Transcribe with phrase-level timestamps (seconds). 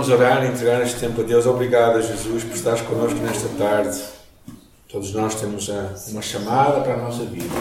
[0.00, 1.44] vamos orar e entregar este tempo a Deus.
[1.44, 4.00] Obrigado, Jesus, por estares connosco nesta tarde.
[4.88, 5.68] Todos nós temos
[6.08, 7.54] uma chamada para a nossa vida.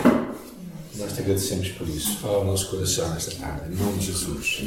[0.96, 2.18] Nós te agradecemos por isso.
[2.20, 3.74] Fala ao nosso coração nesta tarde.
[3.74, 4.64] Em nome de Jesus.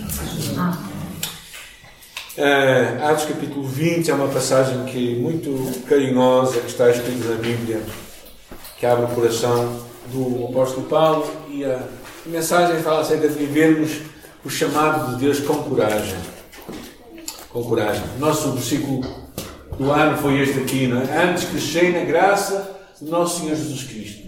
[2.36, 7.80] Uh, Atos capítulo 20 é uma passagem que muito carinhosa que está escrita na Bíblia,
[8.78, 11.80] que abre o coração do apóstolo Paulo e a
[12.26, 13.92] mensagem fala acerca de vivermos
[14.44, 16.41] o chamado de Deus com coragem
[17.52, 18.02] com coragem.
[18.16, 19.02] O nosso versículo
[19.78, 21.24] do ano foi este aqui, não é?
[21.24, 24.22] Antes crescei na graça de nosso Senhor Jesus Cristo.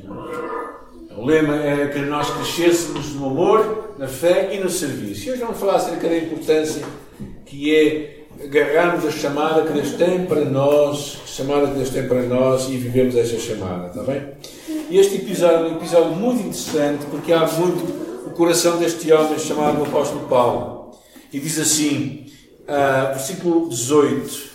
[1.16, 5.28] O lema é que nós crescêssemos no amor, na fé e no serviço.
[5.28, 6.84] E hoje vamos falar acerca da importância
[7.46, 12.22] que é agarrarmos a chamada que Deus tem para nós, chamada que Deus tem para
[12.22, 14.22] nós e vivemos essa chamada, está bem?
[14.90, 19.38] E este episódio é um episódio muito interessante porque abre muito o coração deste homem
[19.38, 20.90] chamado Apóstolo Paulo.
[21.32, 22.23] E diz assim:
[22.64, 24.54] uh, versículo 18.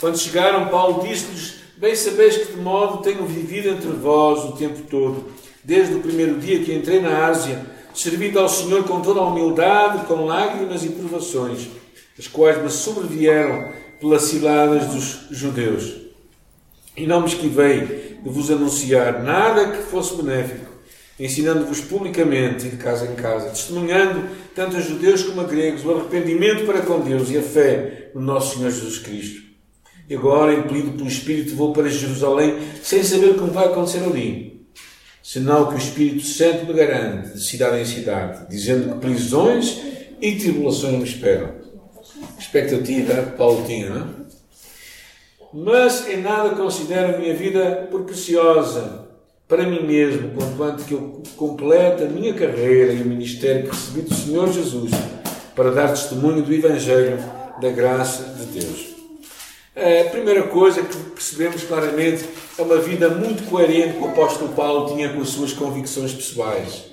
[0.00, 4.82] Quando chegaram, Paulo disse-lhes: Bem sabeis que de modo tenho vivido entre vós o tempo
[4.90, 7.64] todo, desde o primeiro dia que entrei na Ásia,
[7.94, 11.68] servindo ao Senhor com toda a humildade, com lágrimas e provações,
[12.18, 16.00] as quais me sobrevieram pelas ciladas dos judeus.
[16.96, 20.69] E não me esquivei de vos anunciar nada que fosse benéfico
[21.20, 25.92] ensinando-vos publicamente e de casa em casa, testemunhando tanto a judeus como a gregos o
[25.92, 29.42] arrependimento para com Deus e a fé no nosso Senhor Jesus Cristo.
[30.08, 34.66] E agora, impelido pelo Espírito, vou para Jerusalém sem saber como vai acontecer ali.
[35.22, 39.78] Senão que o Espírito Santo me garante de cidade em cidade, dizendo que prisões
[40.20, 41.54] e tribulações me esperam.
[42.38, 44.20] Expectativa Paulo tinha, não é?
[45.52, 48.99] Mas em nada considero minha vida por preciosa
[49.50, 54.02] para mim mesmo, conquanto que eu complete a minha carreira e o ministério que recebi
[54.02, 54.92] do Senhor Jesus
[55.56, 57.18] para dar testemunho do Evangelho
[57.60, 58.90] da graça de Deus.
[59.74, 62.24] A primeira coisa que percebemos claramente
[62.56, 66.84] é uma vida muito coerente que o apóstolo Paulo tinha com as suas convicções pessoais.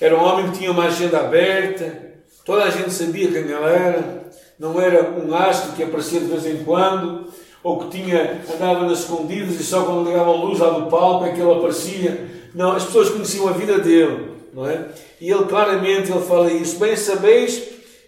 [0.00, 4.30] Era um homem que tinha uma agenda aberta, toda a gente sabia quem ele era,
[4.56, 7.28] não era um astro que aparecia de vez em quando,
[7.64, 11.24] ou que tinha, andava nas escondidas e só quando ligava a luz lá do palco
[11.24, 12.30] é que ele aparecia.
[12.54, 14.88] Não, as pessoas conheciam a vida dele, não é?
[15.18, 16.78] E ele claramente ele fala isso.
[16.78, 17.62] Bem sabeis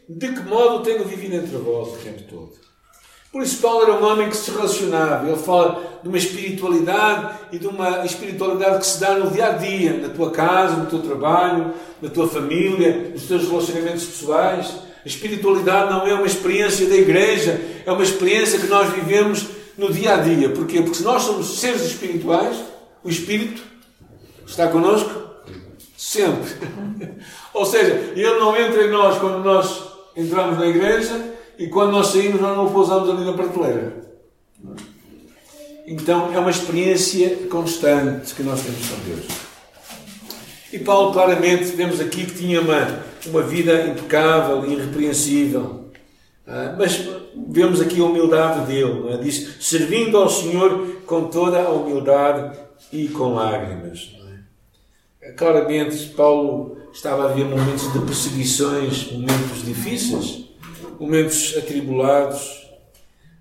[0.06, 2.52] de que modo tenho vivido entre vós o tempo todo.
[3.32, 5.26] Por isso Paulo era um homem que se relacionava.
[5.26, 9.52] Ele fala de uma espiritualidade e de uma espiritualidade que se dá no dia a
[9.52, 14.85] dia, na tua casa, no teu trabalho, na tua família, nos teus relacionamentos pessoais.
[15.06, 19.46] Espiritualidade não é uma experiência da igreja, é uma experiência que nós vivemos
[19.78, 20.48] no dia a dia.
[20.48, 20.82] Porquê?
[20.82, 22.56] Porque se nós somos seres espirituais,
[23.04, 23.62] o Espírito
[24.44, 25.12] está connosco
[25.96, 26.50] sempre.
[27.54, 29.80] Ou seja, ele não entra em nós quando nós
[30.16, 33.94] entramos na igreja e quando nós saímos nós não pousamos ali na prateleira.
[35.86, 39.45] Então é uma experiência constante que nós temos com Deus.
[40.76, 45.87] E Paulo claramente vemos aqui que tinha uma, uma vida impecável e irrepreensível.
[46.47, 47.00] Ah, mas
[47.48, 49.15] vemos aqui a humildade dele.
[49.15, 49.16] É?
[49.16, 52.59] Diz, servindo ao Senhor com toda a humildade
[52.92, 54.16] e com lágrimas.
[55.22, 55.32] É?
[55.32, 60.44] Claramente, Paulo estava a viver momentos de perseguições, momentos difíceis,
[61.00, 62.69] momentos atribulados,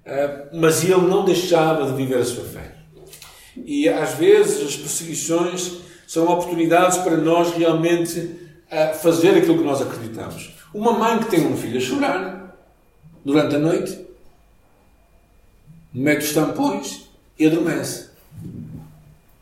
[0.06, 2.76] ah, mas ele não deixava de viver a sua fé.
[3.58, 9.82] E às vezes as perseguições são oportunidades para nós realmente uh, fazer aquilo que nós
[9.82, 10.54] acreditamos.
[10.74, 12.58] Uma mãe que tem um filho a chorar
[13.24, 14.06] durante a noite
[15.94, 18.10] mete os tampões e adormece.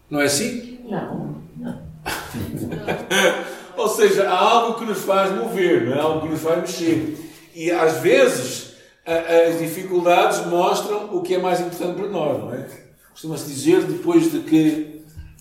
[0.09, 0.79] Não é assim?
[0.87, 1.81] Não, não.
[3.75, 7.17] Ou seja, há algo que nos faz mover, não é algo que nos faz mexer.
[7.55, 8.73] E às vezes
[9.05, 12.65] as dificuldades mostram o que é mais importante para nós, não é?
[13.11, 14.92] Costuma-se dizer depois de que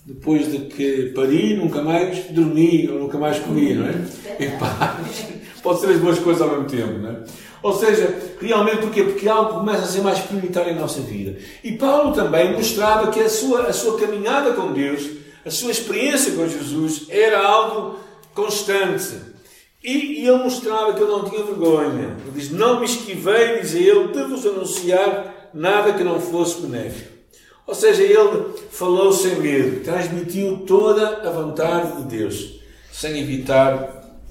[0.05, 4.45] depois de que pari, nunca mais dormi ou nunca mais comi, não é?
[4.45, 5.27] Em paz.
[5.63, 7.25] Pode ser as duas coisas ao mesmo tempo, não é?
[7.63, 9.05] Ou seja, realmente porquê?
[9.05, 11.39] Porque algo começa a ser mais prioritário em nossa vida.
[11.63, 15.09] E Paulo também mostrava que a sua, a sua caminhada com Deus,
[15.47, 18.01] a sua experiência com Jesus, era algo
[18.35, 19.15] constante.
[19.85, 22.17] E, e ele mostrava que ele não tinha vergonha.
[22.25, 27.12] Ele diz: Não me esquivei, diz ele, de vos anunciar nada que não fosse benéfico.
[27.67, 32.61] Ou seja, ele falou sem medo, transmitiu toda a vontade de Deus,
[32.93, 33.75] sem evitar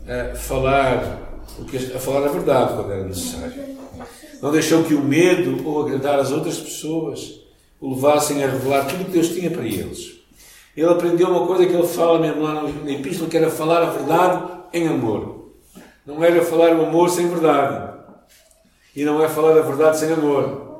[0.04, 1.39] uh, falar,
[1.95, 3.54] a falar a verdade quando era necessário.
[4.42, 7.39] Não deixou que o medo ou agradar as outras pessoas
[7.80, 10.19] o levassem a revelar tudo o que Deus tinha para eles.
[10.75, 13.89] Ele aprendeu uma coisa que ele fala mesmo lá na epístola, que era falar a
[13.89, 14.44] verdade
[14.74, 15.51] em amor.
[16.06, 17.92] Não era falar o amor sem verdade.
[18.95, 20.70] E não é falar a verdade sem amor.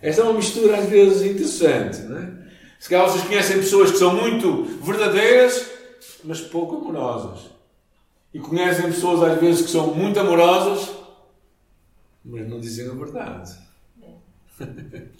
[0.00, 2.02] Esta é uma mistura às vezes interessante.
[2.02, 2.32] Não é?
[2.78, 5.70] Se calhar vocês conhecem pessoas que são muito verdadeiras,
[6.22, 7.50] mas pouco amorosas.
[8.32, 10.94] E conhecem pessoas às vezes que são muito amorosas,
[12.24, 13.56] mas não dizem a verdade.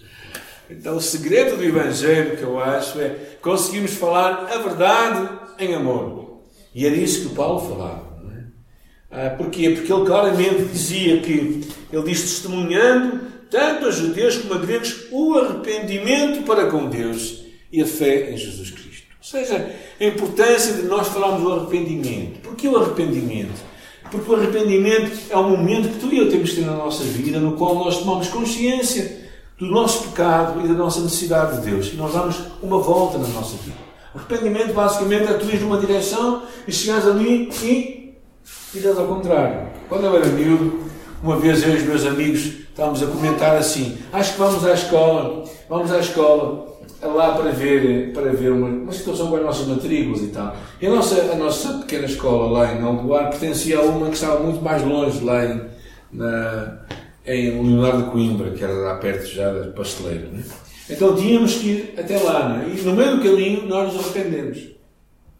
[0.68, 5.28] Então, o segredo do Evangelho que eu acho é conseguirmos falar a verdade
[5.60, 6.40] em amor.
[6.74, 8.20] E era isso que o Paulo falava.
[8.20, 8.46] Não é?
[9.10, 9.70] Ah, porquê?
[9.70, 15.34] Porque ele claramente dizia que, ele diz testemunhando tanto a judeus como a gregos o
[15.38, 19.06] arrependimento para com Deus e a fé em Jesus Cristo.
[19.18, 22.40] Ou seja, a importância de nós falarmos do arrependimento.
[22.40, 23.58] Porquê o arrependimento?
[24.10, 27.02] Porque o arrependimento é um momento que tu e eu temos que ter na nossa
[27.02, 29.26] vida, no qual nós tomamos consciência
[29.58, 31.90] do nosso pecado e da nossa necessidade de Deus.
[31.94, 33.78] E nós damos uma volta na nossa vida.
[34.14, 38.14] Arrependimento, basicamente, é tu ires numa direção e chegares ali e
[38.74, 39.70] irás ao contrário.
[39.88, 40.84] Quando eu era miúdo,
[41.22, 44.72] uma vez eu e os meus amigos estávamos a comentar assim: acho que vamos à
[44.72, 46.66] escola, vamos à escola
[47.02, 50.56] lá para ver, para ver uma, uma situação com as nossas matrículas e tal.
[50.80, 54.40] E a nossa, a nossa pequena escola lá em Algoar pertencia a uma que estava
[54.42, 55.62] muito mais longe, lá em,
[56.12, 56.78] na,
[57.26, 60.28] em Leonardo de Coimbra, que era lá perto já da pasteleira.
[60.28, 60.42] Né?
[60.88, 62.74] Então tínhamos que ir até lá, né?
[62.74, 64.76] e no meio do caminho nós nos arrependemos.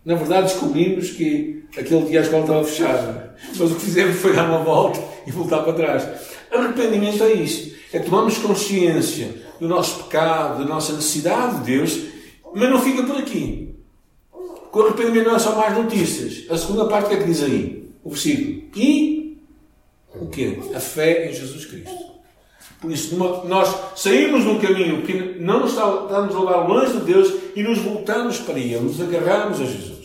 [0.05, 4.35] Na verdade descobrimos que aquele dia a escola estava fechada, mas o que fizemos foi
[4.35, 6.09] dar uma volta e voltar para trás.
[6.51, 11.99] Arrependimento é isso, é tomarmos consciência do nosso pecado, da nossa necessidade de Deus,
[12.55, 13.75] mas não fica por aqui.
[14.71, 16.45] Com arrependimento não é só mais notícias.
[16.51, 17.91] A segunda parte, o que é que diz aí?
[18.05, 18.63] O versículo.
[18.77, 19.39] E
[20.15, 20.59] o quê?
[20.75, 22.07] A fé em Jesus Cristo.
[22.81, 27.33] Por isso, nós saímos num caminho que não está, a nos levar longe de Deus
[27.55, 29.96] e nos voltamos para Ele, nos agarramos a Jesus.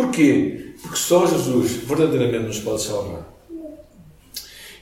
[0.00, 0.72] Porquê?
[0.80, 3.28] Porque só Jesus verdadeiramente nos pode salvar.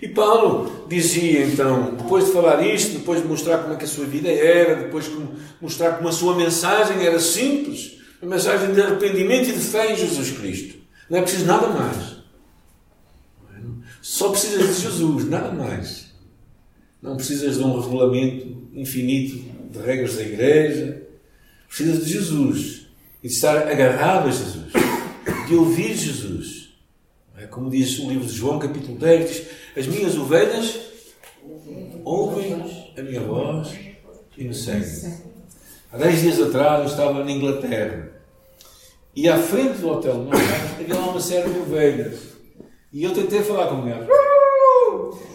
[0.00, 3.88] E Paulo dizia então, depois de falar isto, depois de mostrar como é que a
[3.88, 5.16] sua vida era, depois de
[5.60, 9.96] mostrar como a sua mensagem era simples, uma mensagem de arrependimento e de fé em
[9.96, 10.76] Jesus Cristo.
[11.10, 12.18] Não é preciso nada mais.
[14.00, 16.12] Só precisas de Jesus, nada mais.
[17.02, 21.02] Não precisas de um regulamento infinito de regras da igreja.
[21.66, 22.86] Precisas de Jesus
[23.22, 24.87] e de estar agarrado a Jesus,
[25.48, 26.68] de ouvir Jesus.
[27.38, 29.46] É como diz o livro de João, capítulo 10, diz,
[29.76, 30.78] as minhas ovelhas
[32.04, 32.54] ouvem
[32.96, 33.74] a minha voz
[34.36, 35.14] e me seguem.
[35.90, 38.10] Há dez dias atrás eu estava na Inglaterra
[39.16, 40.28] e à frente do hotel
[40.78, 42.36] havia lá uma série de ovelhas.
[42.92, 44.06] E eu tentei falar com elas.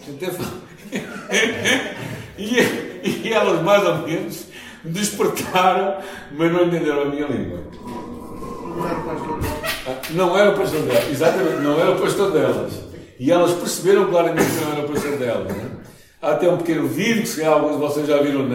[0.06, 0.60] Tentei falar.
[2.38, 4.46] e, e elas, mais ou menos,
[4.84, 6.00] despertaram,
[6.32, 7.64] mas não entenderam a minha língua.
[10.10, 11.10] Não era o pastor delas.
[11.10, 12.72] Exatamente, não era o pastor delas.
[13.18, 15.56] E elas perceberam claramente que não era o pastor delas.
[15.56, 15.70] Né?
[16.20, 18.48] Há até um pequeno vídeo que se calhar alguns de vocês já viram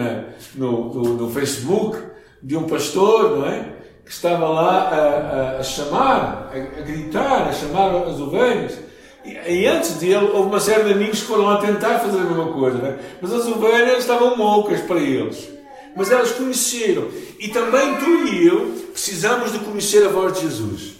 [0.54, 1.98] no, no, no, Facebook
[2.42, 3.74] de um pastor, não é?
[4.04, 8.78] Que estava lá a, a, a chamar, a, a gritar, a chamar as ovelhas.
[9.24, 12.52] E, antes dele, houve uma série de amigos que foram lá tentar fazer a mesma
[12.52, 12.98] coisa, né?
[13.20, 15.48] mas as ovelhas estavam moucas para eles.
[15.94, 17.08] Mas elas conheceram.
[17.38, 20.99] E também tu e eu precisamos de conhecer a voz de Jesus.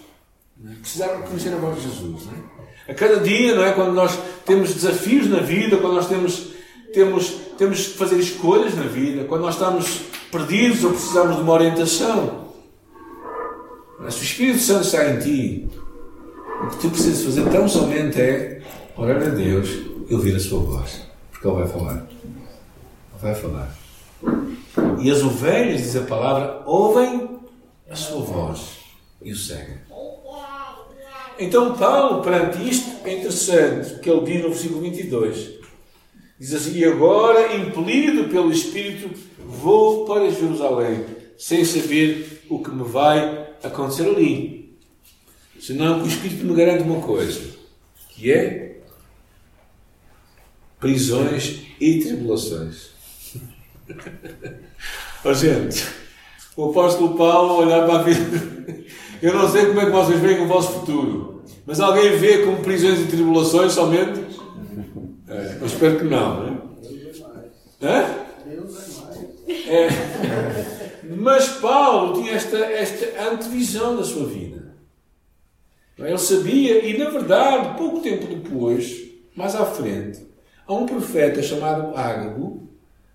[0.80, 2.26] Precisamos de conhecer a voz de Jesus.
[2.26, 2.38] Né?
[2.88, 3.72] A cada dia, não é?
[3.72, 6.48] quando nós temos desafios na vida, quando nós temos,
[6.92, 11.52] temos, temos de fazer escolhas na vida, quando nós estamos perdidos ou precisamos de uma
[11.52, 12.48] orientação.
[14.00, 15.68] Mas se o Espírito Santo está em ti,
[16.62, 18.62] o que tu precisas fazer tão somente é
[18.96, 19.68] orar a Deus
[20.08, 21.02] e ouvir a sua voz.
[21.30, 22.06] Porque Ele vai falar.
[22.22, 23.74] Ele vai falar.
[25.00, 27.38] E as ovelhas, diz a palavra, ouvem
[27.88, 28.78] a sua voz
[29.22, 29.78] e o seguem.
[31.40, 35.50] Então, Paulo, perante isto, é interessante o que ele diz no versículo 22.
[36.38, 41.06] Diz assim: E agora, impelido pelo Espírito, vou para Jerusalém,
[41.38, 44.60] sem saber o que me vai acontecer ali
[45.60, 47.38] Senão o Espírito me garante uma coisa,
[48.08, 48.80] que é
[50.78, 52.88] prisões e tribulações.
[55.22, 55.86] oh, gente,
[56.56, 58.84] o apóstolo Paulo olhar para a vida.
[59.22, 62.62] Eu não sei como é que vocês veem o vosso futuro, mas alguém vê como
[62.62, 64.20] prisões e tribulações somente?
[65.28, 66.44] É, eu espero que não.
[66.44, 66.58] Né?
[67.82, 68.04] Hã?
[69.68, 69.88] É.
[71.16, 74.74] Mas Paulo tinha esta, esta antevisão da sua vida.
[75.98, 80.26] Ele sabia, e na verdade, pouco tempo depois, mais à frente,
[80.66, 82.70] há um profeta chamado Ágago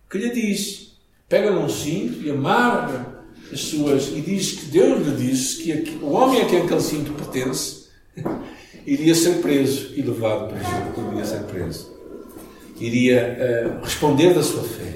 [0.10, 0.98] que lhe diz:
[1.28, 3.15] pega num cinto e amarra
[3.52, 4.10] as suas.
[4.10, 7.86] e diz que Deus lhe disse que o homem a quem aquele cinto pertence
[8.86, 11.92] iria ser preso e levado para Egito, iria ser preso.
[12.80, 14.96] iria uh, responder da sua fé.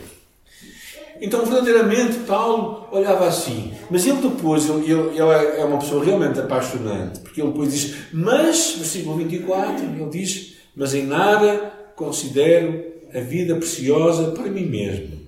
[1.21, 3.73] Então, verdadeiramente, Paulo olhava assim.
[3.89, 8.75] Mas ele depois, ele, ele, é uma pessoa realmente apaixonante, porque ele depois diz, mas,
[8.77, 15.19] versículo 24, ele diz, mas em nada considero a vida preciosa para mim mesmo,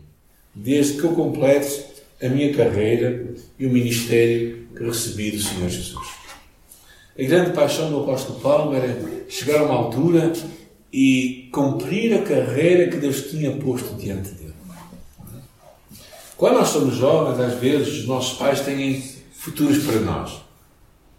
[0.56, 1.91] desde que eu complete
[2.22, 6.08] a minha carreira e o ministério que recebi do Senhor Jesus.
[7.18, 8.98] A grande paixão do apóstolo Paulo era
[9.28, 10.32] chegar a uma altura
[10.94, 14.54] e cumprir a carreira que Deus tinha posto diante dele.
[16.38, 19.02] Quando nós somos jovens, às vezes os nossos pais têm
[19.34, 20.42] futuros para nós.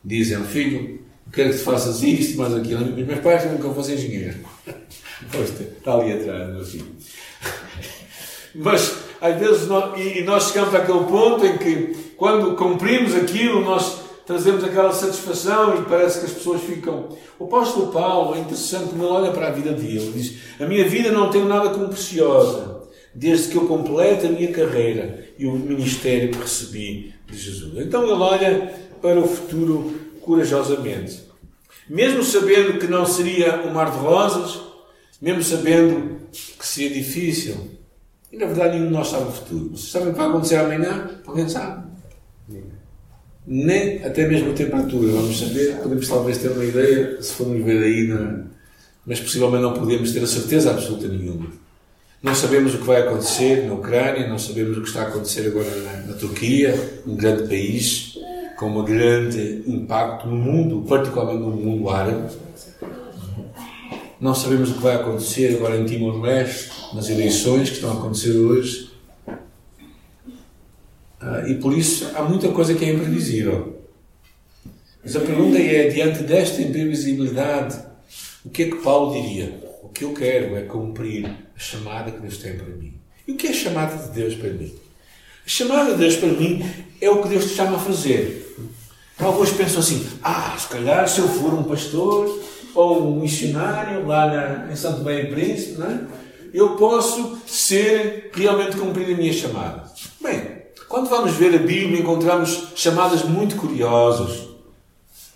[0.05, 1.01] Dizem, filho,
[1.33, 2.85] quero que tu faças isto, mais aquilo.
[2.85, 4.39] Os meus pais nunca fossem engenheiro.
[4.67, 6.97] está ali atrás, meu filho.
[8.55, 14.03] Mas, às vezes, nós, e nós chegamos àquele ponto em que, quando cumprimos aquilo, nós
[14.27, 17.09] trazemos aquela satisfação e parece que as pessoas ficam.
[17.39, 20.13] O apóstolo Paulo é interessante como ele olha para a vida dele.
[20.15, 22.83] Diz: A minha vida não tem nada como preciosa
[23.15, 27.75] desde que eu complete a minha carreira e o ministério que recebi de Jesus.
[27.77, 31.21] Então ele olha para o futuro corajosamente.
[31.89, 34.61] Mesmo sabendo que não seria um mar de rosas,
[35.21, 37.57] mesmo sabendo que seria difícil,
[38.33, 39.71] e na verdade nenhum de nós sabe o futuro.
[39.71, 41.11] Vocês sabem o que vai acontecer amanhã?
[41.27, 41.83] Alguém sabe?
[43.47, 47.83] Nem até mesmo a temperatura, vamos saber, podemos talvez ter uma ideia, se formos ver
[47.83, 48.45] aí, na...
[49.05, 51.49] mas possivelmente não podemos ter a certeza absoluta nenhuma.
[52.23, 55.49] Não sabemos o que vai acontecer na Ucrânia, não sabemos o que está a acontecer
[55.49, 58.17] agora na, na Turquia, um grande país
[58.57, 62.33] com um grande impacto no mundo, particularmente no mundo árabe.
[64.21, 68.37] Não sabemos o que vai acontecer agora em Timor-Leste, nas eleições que estão a acontecer
[68.37, 68.91] hoje.
[71.21, 73.81] Ah, e por isso há muita coisa que é imprevisível.
[75.03, 77.79] Mas a pergunta é: diante desta imprevisibilidade,
[78.45, 79.61] o que é que Paulo diria?
[79.83, 82.95] O que eu quero é cumprir a chamada que Deus tem para mim.
[83.27, 84.73] E o que é a chamada de Deus para mim?
[85.45, 86.65] A chamada de Deus para mim
[87.01, 88.57] é o que Deus te chama a fazer.
[89.19, 92.43] Alguns pensam assim: ah, se calhar se eu for um pastor
[92.75, 96.01] ou um missionário lá na, em Santo e Príncipe, não é?
[96.53, 99.91] Eu posso ser realmente cumprir a minha chamada.
[100.21, 104.49] Bem, quando vamos ver a Bíblia, encontramos chamadas muito curiosas.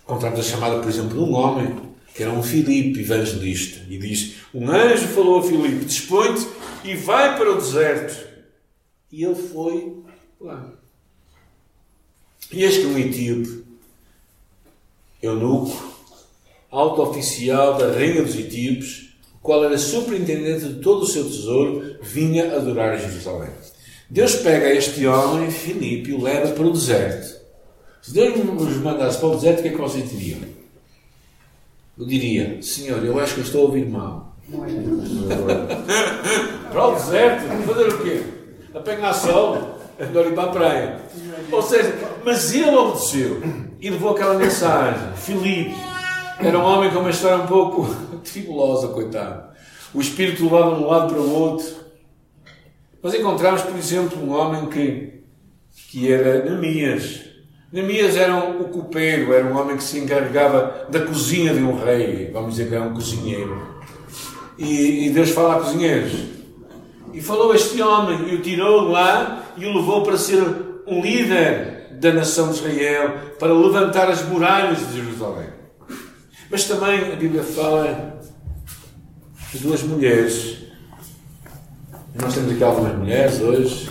[0.03, 1.75] Encontramos a chamada, por exemplo, de um homem
[2.13, 6.47] que era um Filipe evangelista, e diz: Um anjo falou a Filipe: Dispõe-te
[6.83, 8.27] e vai para o deserto.
[9.11, 10.03] E ele foi
[10.39, 10.73] lá.
[12.51, 13.63] E eis que um etíope,
[15.21, 15.95] eunuco,
[16.71, 19.06] alto oficial da rainha dos etíopes,
[19.41, 23.49] qual era superintendente de todo o seu tesouro, vinha adorar a Jerusalém.
[24.09, 27.37] Deus pega este homem, Filipe, e o leva para o deserto.
[28.01, 30.39] Se Deus nos mandasse para o deserto, o que é que vocês diriam?
[31.97, 34.35] eu diria: Senhor, eu acho que eu estou a ouvir mal.
[36.71, 38.23] para o deserto, fazer o quê?
[38.73, 41.01] Apanhar sol, melhor ir para a praia.
[41.51, 43.41] Ou seja, mas ele obedeceu
[43.81, 45.13] e levou aquela mensagem.
[45.17, 45.75] Filipe
[46.39, 47.87] era um homem com uma história um pouco
[48.23, 49.47] tribulosa, coitado.
[49.93, 51.65] O espírito levava de um lado para o outro.
[53.01, 55.23] Nós encontramos, por exemplo, um homem que,
[55.89, 57.21] que era Neemias.
[57.71, 61.77] Neemias era um, o copeiro, era um homem que se encarregava da cozinha de um
[61.83, 63.75] rei, vamos dizer que era um cozinheiro.
[64.57, 66.13] E, e Deus fala a cozinheiros.
[67.13, 70.43] E falou este homem, e o tirou lá e o levou para ser
[70.85, 75.56] um líder da nação de Israel, para levantar as muralhas de Jerusalém.
[76.49, 78.21] Mas também a Bíblia fala
[79.51, 80.57] de duas mulheres.
[82.15, 83.89] Nós temos aqui algumas mulheres hoje.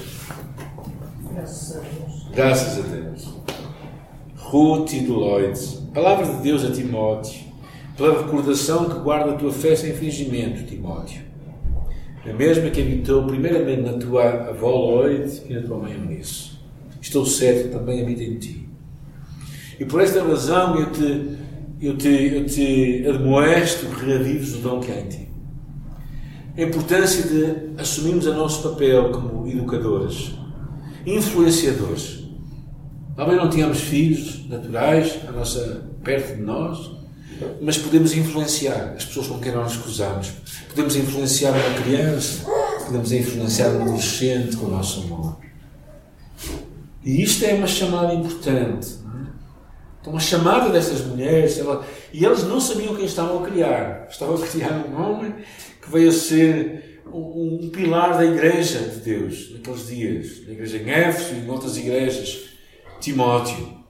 [1.33, 2.29] Graças a Deus.
[2.35, 3.29] Graças a Deus.
[4.37, 5.59] Ruth e Lloyd.
[5.93, 7.41] Palavra de Deus a Timóteo,
[7.97, 11.23] pela recordação que guarda a tua fé sem fingimento, Timóteo.
[12.29, 16.53] A mesma que habitou primeiramente na tua avó Lloyd e na tua mãe Eunice.
[17.01, 18.69] Estou certo também habita em ti.
[19.79, 21.39] E por esta razão eu te,
[21.81, 25.29] eu te, eu te admoesto que revives o dom que há em ti.
[26.57, 30.33] A importância de assumirmos o nosso papel como educadores,
[31.05, 32.27] influenciadores
[33.17, 36.91] Talvez não tínhamos filhos naturais a nossa, perto de nós,
[37.63, 40.33] mas podemos influenciar as pessoas com quem nós nos cruzamos.
[40.69, 42.45] Podemos influenciar uma criança,
[42.85, 45.39] podemos influenciar um adolescente com o nosso amor.
[47.03, 48.87] E isto é uma chamada importante.
[50.07, 54.07] Então, a chamada destas mulheres, ela, e eles não sabiam quem estavam a criar.
[54.09, 55.35] Estavam a criar um homem
[55.83, 60.79] que veio a ser um, um pilar da igreja de Deus naqueles dias, na igreja
[60.79, 62.51] em Éfeso e em outras igrejas.
[63.01, 63.81] Timóteo.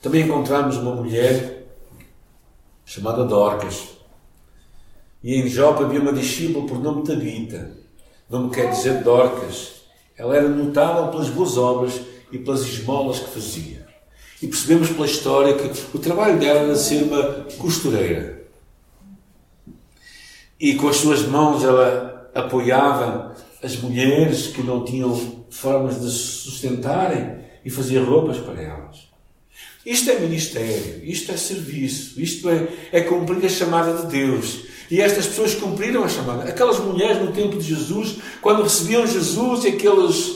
[0.00, 1.66] Também encontramos uma mulher
[2.86, 3.88] chamada Dorcas.
[5.22, 7.76] E em Jopa havia uma discípula por nome Tabita,
[8.30, 9.82] nome quer dizer Dorcas.
[10.16, 12.00] Ela era notável pelas boas obras
[12.32, 13.85] e pelas esmolas que fazia.
[14.42, 17.22] E percebemos pela história que o trabalho dela era ser uma
[17.58, 18.46] costureira.
[20.60, 25.14] E com as suas mãos ela apoiava as mulheres que não tinham
[25.50, 29.06] formas de se sustentarem e fazia roupas para elas.
[29.84, 34.64] Isto é ministério, isto é serviço, isto é, é cumprir a chamada de Deus.
[34.90, 36.48] E estas pessoas cumpriram a chamada.
[36.48, 40.35] Aquelas mulheres no tempo de Jesus, quando recebiam Jesus e aqueles.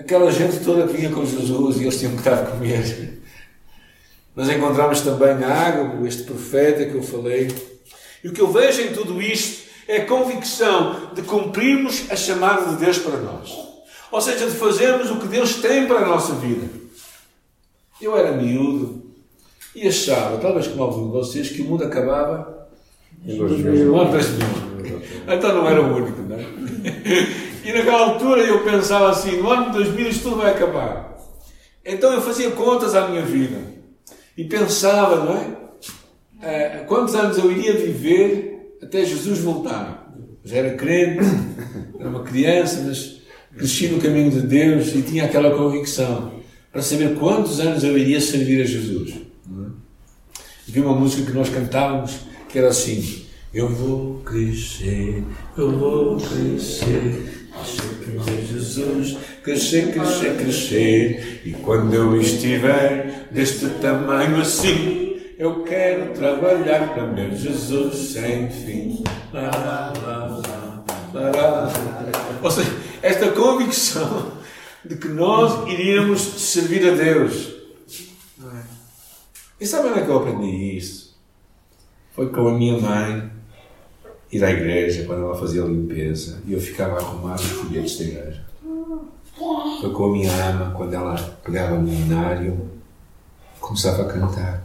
[0.00, 3.20] Aquela gente toda vinha com Jesus e eles tinham que estar a comer.
[4.34, 7.48] Nós encontramos também na água este profeta que eu falei.
[8.24, 12.70] E o que eu vejo em tudo isto é a convicção de cumprirmos a chamada
[12.70, 13.50] de Deus para nós.
[14.10, 16.68] Ou seja, de fazermos o que Deus tem para a nossa vida.
[18.00, 19.02] Eu era miúdo
[19.74, 22.68] e achava, talvez como alguns de vocês, que o mundo acabava
[23.24, 23.94] em 2000.
[25.28, 26.46] Então não era o único, não é?
[27.64, 31.16] E naquela altura eu pensava assim: no ano de 2000 isto tudo vai acabar.
[31.84, 33.58] Então eu fazia contas à minha vida
[34.36, 35.60] e pensava, não é?
[36.40, 40.10] Uh, quantos anos eu iria viver até Jesus voltar?
[40.44, 41.24] Já era crente,
[41.98, 43.20] era uma criança, mas
[43.56, 46.32] cresci no caminho de Deus e tinha aquela convicção
[46.72, 49.14] para saber quantos anos eu iria servir a Jesus.
[50.68, 55.24] Havia uma música que nós cantávamos que era assim: Eu vou crescer,
[55.56, 57.39] eu vou crescer,
[58.10, 65.08] crescer Jesus, crescer, crescer, crescer, e quando eu estiver deste tamanho assim.
[65.38, 69.02] Eu quero trabalhar para meu Jesus sem fim.
[72.42, 74.32] Ou seja, esta convicção
[74.84, 77.54] de que nós iríamos servir a Deus.
[79.58, 81.18] E sabe onde é que eu aprendi isso?
[82.12, 83.30] Foi com a minha mãe
[84.32, 87.98] ir à igreja quando ela fazia a limpeza e eu ficava a arrumar os folhetos
[87.98, 88.44] da igreja.
[89.80, 92.70] Foi com a minha ama quando ela pegava no binário
[93.60, 94.64] começava a cantar.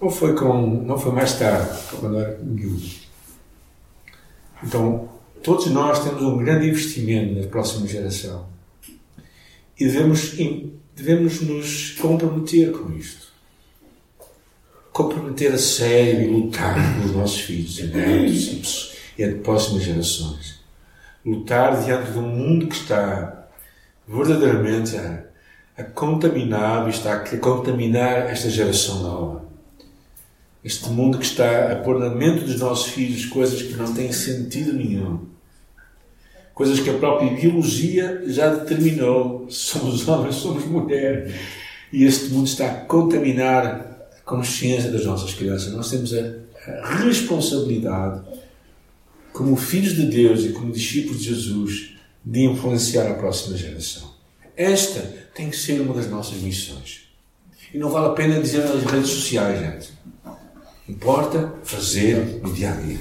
[0.00, 0.84] Ou foi com.
[0.84, 2.86] Não foi mais tarde, quando era miúdo.
[4.62, 5.08] Então,
[5.42, 8.46] todos nós temos um grande investimento na próxima geração.
[9.78, 10.36] E devemos,
[10.94, 13.27] devemos nos comprometer com isto.
[14.98, 20.58] Comprometer a sério e lutar pelos nossos filhos e netos e as próximas gerações.
[21.24, 23.46] Lutar diante de um mundo que está
[24.08, 25.22] verdadeiramente a,
[25.76, 29.44] a contaminar está a contaminar esta geração nova.
[30.64, 34.10] Este mundo que está a pôr na mente dos nossos filhos coisas que não têm
[34.10, 35.28] sentido nenhum.
[36.52, 39.46] Coisas que a própria biologia já determinou.
[39.48, 41.32] Somos homens, somos mulher.
[41.92, 43.87] E este mundo está a contaminar
[44.28, 45.72] consciência das nossas crianças.
[45.72, 46.34] Nós temos a,
[47.02, 48.22] responsabilidade,
[49.32, 54.12] como filhos de Deus e como discípulos de Jesus, de influenciar a próxima geração.
[54.54, 55.00] Esta
[55.34, 57.08] tem que ser uma das nossas missões.
[57.72, 59.92] E não vale a pena dizer nas redes sociais, gente.
[60.88, 62.98] Importa fazer no dia a dia.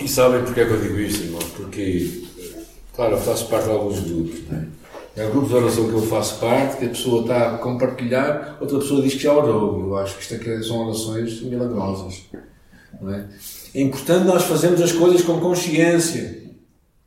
[0.00, 1.42] E sabem porque é que eu digo isto, irmão?
[1.56, 2.24] Porque,
[2.94, 4.83] claro, eu faço parte de alguns grupos, não é?
[5.16, 8.78] Há grupos de oração que eu faço parte, que a pessoa está a compartilhar, outra
[8.80, 9.80] pessoa diz que já orou.
[9.80, 12.22] Eu acho que isto aqui são orações milagrosas.
[13.00, 13.28] Não é?
[13.74, 16.52] é importante nós fazermos as coisas com consciência.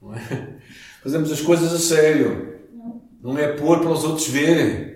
[0.02, 0.56] Não é?
[1.04, 2.56] Fazemos as coisas a sério.
[3.22, 4.96] Não é pôr para os outros verem.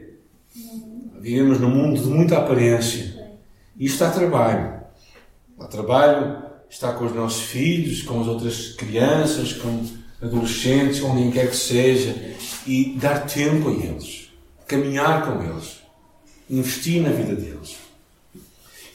[1.20, 3.36] Vivemos num mundo de muita aparência.
[3.78, 4.82] E isto dá trabalho.
[5.58, 9.86] Dá trabalho estar com os nossos filhos, com as outras crianças, com
[10.22, 12.16] adolescentes, quem quer que seja,
[12.66, 14.32] e dar tempo a eles,
[14.68, 15.82] caminhar com eles,
[16.50, 17.78] investir na vida deles.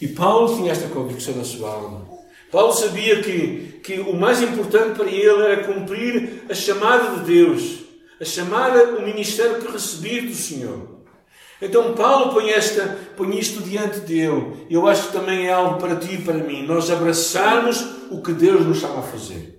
[0.00, 2.06] E Paulo tinha esta convicção na sua alma.
[2.52, 7.80] Paulo sabia que, que o mais importante para ele era cumprir a chamada de Deus,
[8.20, 10.96] a chamada, o ministério que recebia do Senhor.
[11.60, 14.66] Então Paulo põe, esta, põe isto diante dele.
[14.70, 16.66] Eu acho que também é algo para ti e para mim.
[16.66, 19.55] Nós abraçarmos o que Deus nos estava a fazer.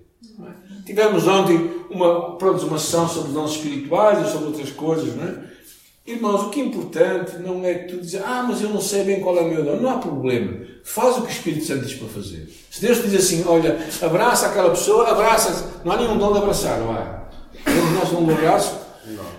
[0.88, 5.34] Tivemos ontem uma, pronto, uma sessão sobre dons espirituais e sobre outras coisas, não é?
[6.06, 9.04] Irmãos, o que é importante não é que tu dizes, ah, mas eu não sei
[9.04, 9.76] bem qual é o meu dom.
[9.76, 10.56] Não há problema.
[10.82, 12.48] Faz o que o Espírito Santo diz para fazer.
[12.70, 15.80] Se Deus diz assim, olha, abraça aquela pessoa, abraça.
[15.84, 17.28] Não há nenhum dom de abraçar, não há?
[17.62, 18.78] Todos nós não abraço.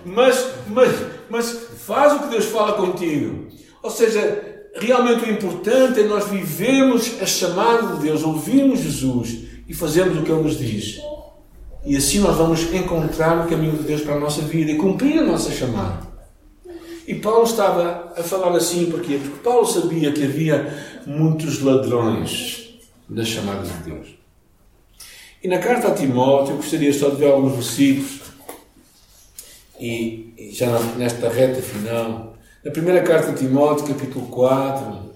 [0.04, 0.90] Mas, mas,
[1.28, 3.48] mas Faz o que Deus fala contigo.
[3.82, 9.74] Ou seja, realmente o importante é nós vivemos a chamada de Deus, ouvirmos Jesus e
[9.74, 11.00] fazermos o que Ele nos diz.
[11.84, 15.18] E assim nós vamos encontrar o caminho de Deus para a nossa vida e cumprir
[15.18, 16.08] a nossa chamada.
[17.06, 19.18] E Paulo estava a falar assim porquê?
[19.20, 20.72] Porque Paulo sabia que havia
[21.06, 24.08] muitos ladrões da chamada de Deus.
[25.42, 28.20] E na carta a Timóteo, eu gostaria só de ver alguns versículos,
[29.80, 35.09] e, e já nesta reta final, na primeira carta a Timóteo, capítulo 4,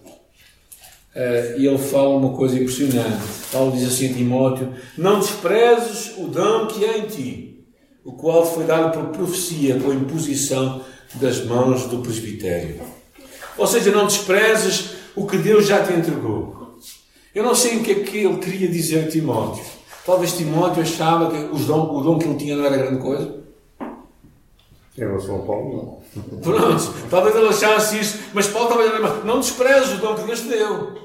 [1.15, 3.23] Uh, e ele fala uma coisa impressionante.
[3.53, 7.65] Paulo diz assim a Timóteo: Não desprezes o dom que há em ti,
[8.05, 10.83] o qual foi dado por profecia, por imposição
[11.15, 12.81] das mãos do presbitério.
[13.57, 16.77] Ou seja, não desprezes o que Deus já te entregou.
[17.33, 19.65] Eu não sei o que é que ele queria dizer a Timóteo.
[20.05, 23.44] Talvez Timóteo achava que o dom que ele tinha não era grande coisa.
[24.97, 26.41] Em relação a Paulo, não.
[26.41, 30.49] Pronto, talvez ele achasse isso, mas Paulo dizer: não desprezes o dom que Deus te
[30.49, 31.05] deu.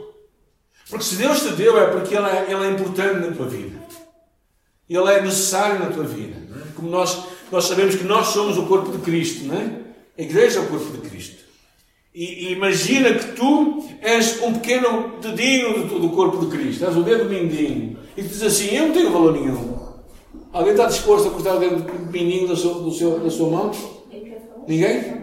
[0.89, 3.79] Porque se Deus te deu é porque Ele é, ele é importante na tua vida.
[4.89, 6.35] Ele é necessário na tua vida.
[6.35, 6.71] É?
[6.75, 9.71] Como nós, nós sabemos que nós somos o corpo de Cristo, não é?
[10.17, 11.43] A igreja é o corpo de Cristo.
[12.13, 16.97] E, e imagina que tu és um pequeno dedinho do, do corpo de Cristo, és
[16.97, 17.99] o dedo mindinho.
[18.17, 19.68] E tu dizes assim: Eu não tenho valor nenhum.
[20.51, 23.71] Alguém está disposto a cortar o dedo mindinho do seu, do seu, da sua mão?
[24.67, 25.19] Ninguém?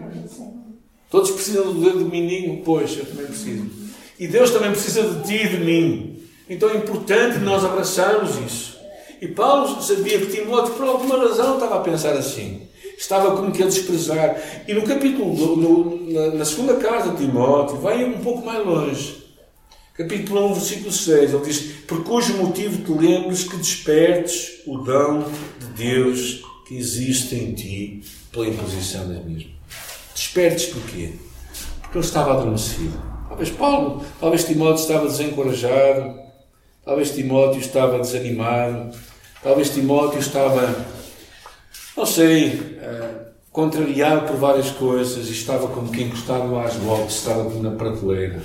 [1.09, 2.61] Todos precisam do dedo mindinho?
[2.63, 3.69] Pois, eu também preciso.
[4.19, 6.19] E Deus também precisa de ti e de mim.
[6.49, 8.77] Então é importante nós abraçarmos isso.
[9.21, 12.61] E Paulo sabia que Timóteo, por alguma razão, estava a pensar assim.
[12.97, 14.41] Estava como que a desprezar.
[14.67, 19.26] E no capítulo, no, na, na, segunda carta de Timóteo, vai um pouco mais longe.
[19.97, 25.23] Capítulo 1, versículo 6, ele diz: Por cujo motivo te lembres que despertes o dom
[25.59, 29.47] de Deus que existe em ti pela imposição das mesmas.
[30.13, 31.13] Despertes porquê?
[31.81, 32.93] Porque ele estava adormecido.
[33.27, 36.19] Talvez Paulo, talvez Timóteo estava desencorajado,
[36.85, 38.95] talvez Timóteo estava desanimado,
[39.41, 40.85] talvez Timóteo estava,
[41.95, 47.49] não sei, uh, contrariado por várias coisas e estava como que encostado às voltas, estava
[47.59, 48.39] na prateleira.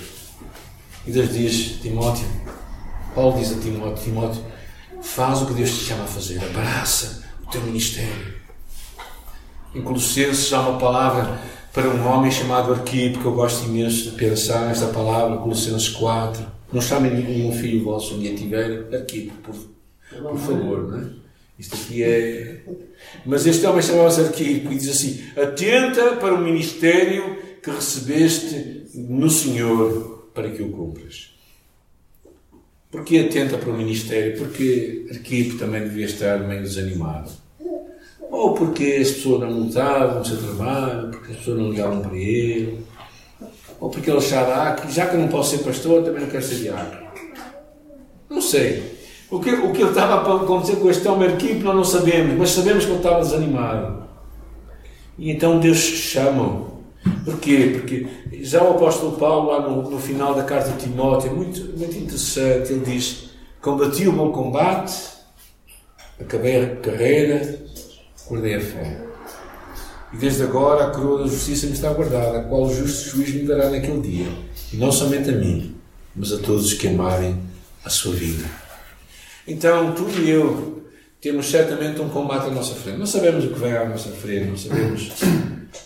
[1.05, 2.25] E Deus diz, Timóteo,
[3.13, 4.41] Paulo diz a Timóteo, Timóteo,
[5.01, 8.33] faz o que Deus te chama a fazer, abraça o teu ministério.
[9.75, 11.39] Em Colossenses há uma palavra
[11.73, 16.45] para um homem chamado Arquipo, que eu gosto imenso de pensar nesta palavra, Colossenses 4.
[16.71, 19.55] Não chamem nenhum filho vosso onde tiver Arquipo, por,
[20.21, 21.23] por favor, não é?
[21.59, 22.63] Isto aqui é.
[23.25, 29.29] Mas este homem chamava-se Arquipo e diz assim: Atenta para o ministério que recebeste no
[29.29, 31.31] Senhor para que o cumpras.
[32.91, 34.37] Porquê atenta para o ministério?
[34.37, 37.43] Porque Arquipo também devia estar meio desanimado
[38.33, 42.17] ou porque as pessoas não lutavam no seu trabalho, porque as pessoas não ligavam para
[42.17, 42.83] ele,
[43.79, 46.43] ou porque ele achava, ah, já que eu não posso ser pastor, também não quero
[46.43, 47.03] ser diácono.
[48.27, 48.91] Não sei.
[49.29, 52.35] O que, o que ele estava a acontecer com este homem equipe nós não sabemos,
[52.35, 54.03] mas sabemos que ele estava desanimado.
[55.19, 56.72] E então Deus chama.
[57.25, 57.71] Porquê?
[57.73, 58.07] Porque
[58.43, 61.97] já o apóstolo Paulo, lá no, no final da carta de Timóteo, é muito, muito
[61.97, 62.73] interessante.
[62.73, 63.29] Ele diz:
[63.61, 64.93] Combati o bom combate,
[66.19, 67.59] acabei a carreira,
[68.27, 69.01] guardei a fé.
[70.13, 73.33] E desde agora a coroa da justiça me está guardada, a qual o justo juiz
[73.33, 74.27] me dará naquele dia.
[74.71, 75.75] E não somente a mim,
[76.15, 77.37] mas a todos os que amarem
[77.83, 78.45] a sua vida.
[79.47, 80.83] Então, tu e eu
[81.19, 82.97] temos certamente um combate à nossa frente.
[82.97, 85.09] Não sabemos o que vem à nossa frente, não sabemos.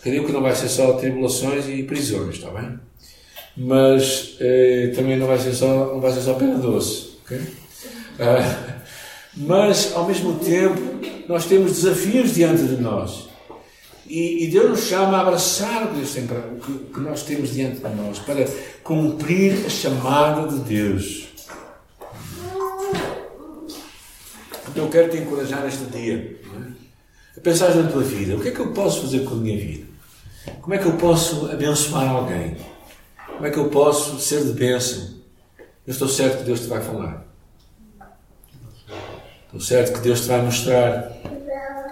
[0.02, 2.80] Creio que não vai ser só tribulações e prisões, está bem?
[3.56, 7.41] Mas eh, também não vai ser só, não vai ser só pena doce, ok?
[8.19, 8.78] Ah,
[9.36, 10.82] mas, ao mesmo tempo,
[11.28, 13.28] nós temos desafios diante de nós.
[14.08, 18.19] E, e Deus nos chama a abraçar o que, que nós temos diante de nós,
[18.19, 18.45] para
[18.84, 21.28] cumprir a chamada de Deus.
[24.69, 26.87] Então, eu quero te encorajar neste dia é?
[27.38, 28.36] A pensar na tua vida.
[28.36, 29.86] O que é que eu posso fazer com a minha vida?
[30.62, 32.58] Como é que eu posso abençoar alguém?
[33.28, 35.15] Como é que eu posso ser de bênção?
[35.86, 37.26] Eu estou certo que Deus te vai falar.
[39.45, 41.12] Estou certo que Deus te vai mostrar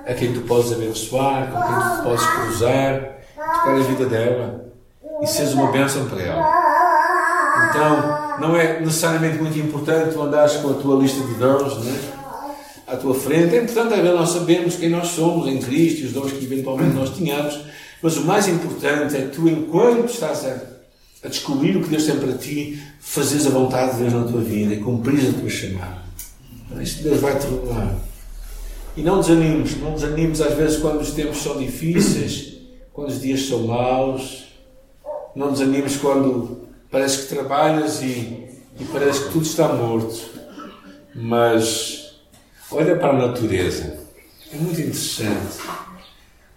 [0.06, 4.66] a quem tu podes abençoar, com quem tu podes cruzar, tocar a vida dela
[5.22, 7.70] e seres uma bênção para ela.
[7.70, 12.15] Então, não é necessariamente muito importante tu andares com a tua lista de dons né,
[12.88, 13.56] à tua frente.
[13.56, 16.94] É importante é nós sabermos quem nós somos em Cristo e os dons que eventualmente
[16.96, 17.60] nós tínhamos.
[18.02, 20.62] Mas o mais importante é tu, enquanto estás a,
[21.24, 24.42] a descobrir o que Deus tem para ti, fazeres a vontade de Deus na tua
[24.42, 26.04] vida e cumprir a tua chamada.
[26.82, 27.96] Isto Deus vai te revelar.
[28.98, 32.54] E não desanimes, não desanimes às vezes quando os tempos são difíceis,
[32.94, 34.46] quando os dias são maus.
[35.36, 38.06] Não desanimes quando parece que trabalhas e,
[38.80, 40.18] e parece que tudo está morto.
[41.14, 42.05] Mas
[42.72, 44.00] olha para a natureza.
[44.52, 45.58] É muito interessante.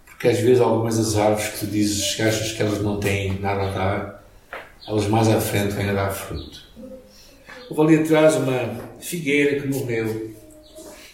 [0.05, 3.39] Porque às vezes algumas das árvores que tu dizes que achas que elas não têm
[3.39, 4.23] nada a dar,
[4.87, 6.67] elas mais à frente vêm a dar fruto.
[7.69, 10.31] Houve ali atrás uma figueira que morreu.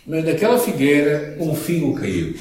[0.07, 2.35] Mas naquela figueira um figo caiu.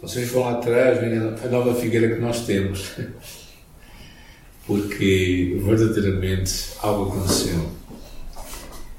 [0.00, 2.92] Vocês vão lá atrás, veem a nova figueira que nós temos.
[4.66, 7.81] Porque verdadeiramente algo aconteceu.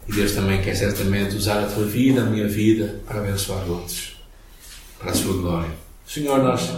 [0.07, 4.17] E Deus também quer certamente usar a tua vida, a minha vida, para abençoar outros,
[4.99, 5.71] para a sua glória.
[6.05, 6.69] Senhor, nós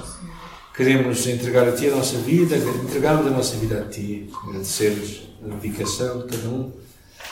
[0.75, 5.55] queremos entregar a Ti a nossa vida, entregamos a nossa vida a Ti, agradecemos a
[5.55, 6.71] dedicação de cada um,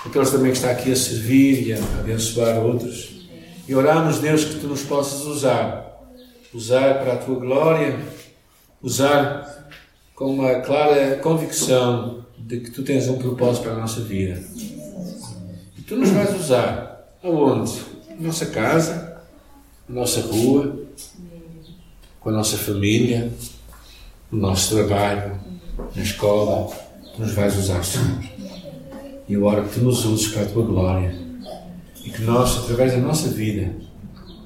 [0.06, 3.28] aqueles também que está aqui a servir e a abençoar outros.
[3.68, 6.02] E oramos, Deus, que Tu nos possas usar,
[6.54, 8.00] usar para a Tua glória,
[8.82, 9.70] usar
[10.16, 14.42] com uma clara convicção de que Tu tens um propósito para a nossa vida.
[15.94, 17.72] Tu nos vais usar aonde?
[18.20, 19.16] Nossa casa,
[19.88, 20.76] nossa rua,
[22.20, 23.32] com a nossa família,
[24.32, 25.40] no nosso trabalho,
[25.96, 26.76] na escola,
[27.14, 28.24] tu nos vais usar, Senhor.
[29.30, 31.16] E eu oro que tu nos uses para a tua glória
[32.04, 33.76] e que nós, através da nossa vida,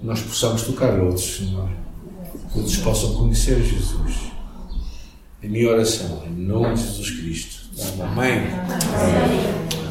[0.04, 1.70] nós possamos tocar outros, Senhor.
[2.52, 4.18] Que outros possam conhecer Jesus.
[5.42, 7.70] A minha oração, em nome de Jesus Cristo.
[8.02, 8.34] Amém.
[8.34, 9.87] Amém.